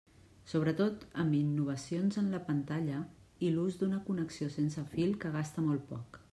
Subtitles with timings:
[0.51, 3.03] Sobretot amb innovacions en la pantalla
[3.49, 6.23] i l'ús d'una connexió sense fil, que gasta molt poc.